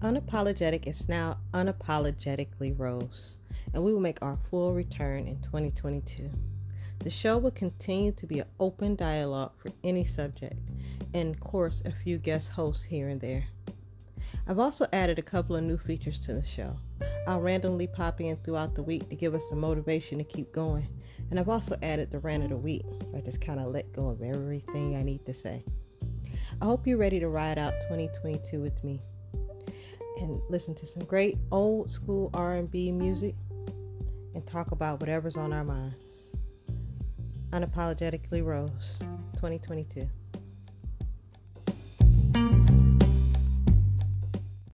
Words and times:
Unapologetic 0.00 0.86
is 0.86 1.08
now 1.08 1.38
unapologetically 1.52 2.72
Rose, 2.78 3.40
and 3.74 3.82
we 3.82 3.92
will 3.92 3.98
make 3.98 4.22
our 4.22 4.38
full 4.48 4.72
return 4.72 5.26
in 5.26 5.40
2022. 5.40 6.30
The 7.00 7.10
show 7.10 7.36
will 7.36 7.50
continue 7.50 8.12
to 8.12 8.24
be 8.24 8.38
an 8.38 8.46
open 8.60 8.94
dialogue 8.94 9.54
for 9.58 9.72
any 9.82 10.04
subject, 10.04 10.54
and 11.14 11.34
of 11.34 11.40
course, 11.40 11.82
a 11.84 11.90
few 11.90 12.16
guest 12.18 12.50
hosts 12.50 12.84
here 12.84 13.08
and 13.08 13.20
there. 13.20 13.48
I've 14.46 14.60
also 14.60 14.86
added 14.92 15.18
a 15.18 15.22
couple 15.22 15.56
of 15.56 15.64
new 15.64 15.78
features 15.78 16.20
to 16.20 16.32
the 16.32 16.46
show. 16.46 16.78
I'll 17.26 17.40
randomly 17.40 17.88
pop 17.88 18.20
in 18.20 18.36
throughout 18.36 18.76
the 18.76 18.84
week 18.84 19.08
to 19.08 19.16
give 19.16 19.34
us 19.34 19.48
some 19.48 19.58
motivation 19.58 20.18
to 20.18 20.24
keep 20.24 20.52
going. 20.52 20.86
And 21.30 21.40
I've 21.40 21.48
also 21.48 21.76
added 21.82 22.12
the 22.12 22.20
rant 22.20 22.44
of 22.44 22.50
the 22.50 22.56
week, 22.56 22.84
where 23.10 23.20
I 23.20 23.24
just 23.24 23.40
kind 23.40 23.58
of 23.58 23.72
let 23.72 23.92
go 23.92 24.06
of 24.06 24.22
everything 24.22 24.94
I 24.94 25.02
need 25.02 25.26
to 25.26 25.34
say. 25.34 25.64
I 26.62 26.66
hope 26.66 26.86
you're 26.86 26.98
ready 26.98 27.18
to 27.18 27.28
ride 27.28 27.58
out 27.58 27.74
2022 27.88 28.60
with 28.60 28.84
me 28.84 29.02
and 30.20 30.40
listen 30.48 30.74
to 30.76 30.86
some 30.86 31.04
great 31.04 31.38
old 31.50 31.90
school 31.90 32.30
R&B 32.34 32.92
music 32.92 33.34
and 34.34 34.46
talk 34.46 34.72
about 34.72 35.00
whatever's 35.00 35.36
on 35.36 35.52
our 35.52 35.64
minds. 35.64 36.32
Unapologetically 37.50 38.44
Rose, 38.44 38.98
2022. 39.34 40.08